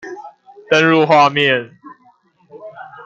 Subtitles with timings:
[0.67, 1.77] 登入畫面